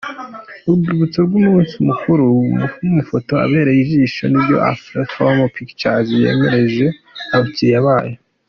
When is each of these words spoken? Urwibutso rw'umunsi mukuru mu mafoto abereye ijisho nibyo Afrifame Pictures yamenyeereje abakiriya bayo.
Urwibutso 0.69 1.19
rw'umunsi 1.27 1.73
mukuru 1.87 2.25
mu 2.83 2.89
mafoto 2.97 3.31
abereye 3.45 3.79
ijisho 3.85 4.23
nibyo 4.27 4.57
Afrifame 4.71 5.43
Pictures 5.55 6.09
yamenyeereje 6.25 6.85
abakiriya 7.35 7.79
bayo. 7.87 8.15